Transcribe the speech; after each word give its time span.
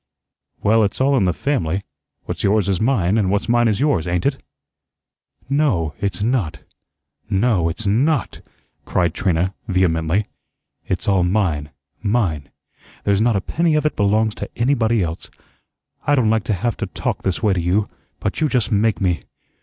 "Well, 0.63 0.83
it's 0.83 0.99
all 0.99 1.15
in 1.15 1.25
the 1.25 1.31
family. 1.31 1.83
What's 2.23 2.41
yours 2.43 2.67
is 2.67 2.81
mine, 2.81 3.19
and 3.19 3.29
what's 3.29 3.47
mine 3.47 3.67
is 3.67 3.79
yours, 3.79 4.07
ain't 4.07 4.25
it?" 4.25 4.41
"No, 5.47 5.93
it's 6.01 6.23
not; 6.23 6.63
no, 7.29 7.69
it's 7.69 7.85
not," 7.85 8.41
cried 8.83 9.13
Trina, 9.13 9.53
vehemently. 9.67 10.25
"It's 10.87 11.07
all 11.07 11.23
mine, 11.23 11.69
mine. 12.01 12.49
There's 13.03 13.21
not 13.21 13.35
a 13.35 13.41
penny 13.41 13.75
of 13.75 13.85
it 13.85 13.95
belongs 13.95 14.33
to 14.41 14.49
anybody 14.55 15.03
else. 15.03 15.29
I 16.07 16.15
don't 16.15 16.31
like 16.31 16.45
to 16.45 16.53
have 16.53 16.75
to 16.77 16.87
talk 16.87 17.21
this 17.21 17.43
way 17.43 17.53
to 17.53 17.61
you, 17.61 17.85
but 18.19 18.41
you 18.41 18.49
just 18.49 18.71
make 18.71 18.99
me. 18.99 19.25